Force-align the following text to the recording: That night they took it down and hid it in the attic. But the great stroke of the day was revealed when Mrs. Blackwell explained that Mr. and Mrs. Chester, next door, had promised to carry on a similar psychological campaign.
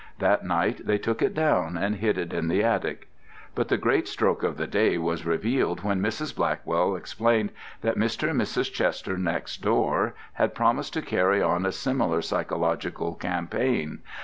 That 0.17 0.43
night 0.43 0.81
they 0.87 0.97
took 0.97 1.21
it 1.21 1.35
down 1.35 1.77
and 1.77 1.97
hid 1.97 2.17
it 2.17 2.33
in 2.33 2.47
the 2.47 2.63
attic. 2.63 3.07
But 3.53 3.67
the 3.67 3.77
great 3.77 4.07
stroke 4.07 4.41
of 4.41 4.57
the 4.57 4.65
day 4.65 4.97
was 4.97 5.27
revealed 5.27 5.83
when 5.83 6.01
Mrs. 6.01 6.35
Blackwell 6.35 6.95
explained 6.95 7.51
that 7.81 7.97
Mr. 7.97 8.31
and 8.31 8.41
Mrs. 8.41 8.73
Chester, 8.73 9.15
next 9.15 9.61
door, 9.61 10.15
had 10.33 10.55
promised 10.55 10.93
to 10.93 11.03
carry 11.03 11.43
on 11.43 11.67
a 11.67 11.71
similar 11.71 12.23
psychological 12.23 13.13
campaign. 13.13 13.99